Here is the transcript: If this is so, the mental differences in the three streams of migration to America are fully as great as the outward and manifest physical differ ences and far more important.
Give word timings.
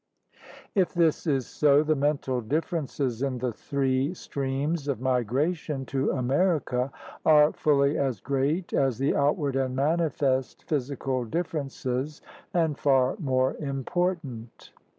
If 0.73 0.95
this 0.95 1.27
is 1.27 1.45
so, 1.45 1.83
the 1.83 1.95
mental 1.95 2.41
differences 2.41 3.21
in 3.21 3.37
the 3.37 3.53
three 3.53 4.15
streams 4.15 4.87
of 4.87 4.99
migration 4.99 5.85
to 5.85 6.09
America 6.09 6.91
are 7.23 7.53
fully 7.53 7.99
as 7.99 8.19
great 8.19 8.73
as 8.73 8.97
the 8.97 9.15
outward 9.15 9.55
and 9.55 9.75
manifest 9.75 10.63
physical 10.63 11.23
differ 11.25 11.59
ences 11.65 12.19
and 12.51 12.79
far 12.79 13.15
more 13.19 13.55
important. 13.57 14.71